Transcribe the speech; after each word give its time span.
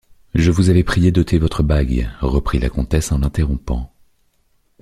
Je 0.33 0.49
vous 0.49 0.71
avais 0.71 0.83
prié 0.83 1.11
d’ôter 1.11 1.37
votre 1.37 1.61
bague, 1.61 2.09
reprit 2.21 2.57
la 2.57 2.71
comtesse 2.71 3.11
en 3.11 3.19
l’interrompant. 3.19 3.93